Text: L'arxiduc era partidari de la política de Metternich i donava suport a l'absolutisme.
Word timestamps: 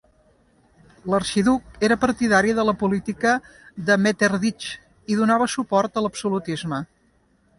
L'arxiduc 1.13 1.77
era 1.87 1.97
partidari 2.05 2.55
de 2.61 2.63
la 2.69 2.75
política 2.83 3.35
de 3.89 3.99
Metternich 4.07 4.67
i 5.15 5.21
donava 5.23 5.51
suport 5.57 6.01
a 6.03 6.07
l'absolutisme. 6.07 6.83